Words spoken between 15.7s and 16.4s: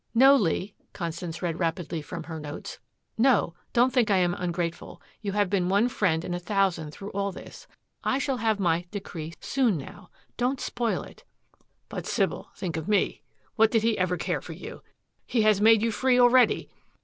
you free